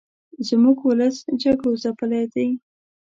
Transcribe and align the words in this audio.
زموږ 0.47 0.77
ولس 0.89 1.17
جګړو 1.41 1.71
ځپلې 1.83 2.21
دې 2.33 2.47